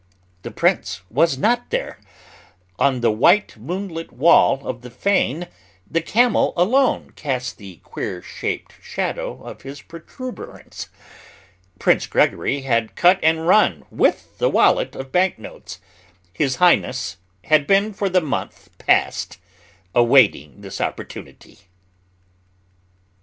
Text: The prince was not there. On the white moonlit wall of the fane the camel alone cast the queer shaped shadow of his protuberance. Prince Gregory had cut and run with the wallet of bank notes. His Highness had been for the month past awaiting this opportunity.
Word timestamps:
The 0.41 0.49
prince 0.49 1.01
was 1.11 1.37
not 1.37 1.69
there. 1.69 1.99
On 2.79 3.01
the 3.01 3.11
white 3.11 3.55
moonlit 3.55 4.11
wall 4.11 4.65
of 4.67 4.81
the 4.81 4.89
fane 4.89 5.47
the 5.85 6.01
camel 6.01 6.53
alone 6.57 7.11
cast 7.11 7.59
the 7.59 7.75
queer 7.83 8.23
shaped 8.23 8.73
shadow 8.81 9.43
of 9.43 9.61
his 9.61 9.83
protuberance. 9.83 10.89
Prince 11.77 12.07
Gregory 12.07 12.61
had 12.61 12.95
cut 12.95 13.19
and 13.21 13.45
run 13.47 13.85
with 13.91 14.39
the 14.39 14.49
wallet 14.49 14.95
of 14.95 15.11
bank 15.11 15.37
notes. 15.37 15.79
His 16.33 16.55
Highness 16.55 17.17
had 17.43 17.67
been 17.67 17.93
for 17.93 18.09
the 18.09 18.21
month 18.21 18.75
past 18.79 19.37
awaiting 19.93 20.61
this 20.61 20.81
opportunity. 20.81 21.59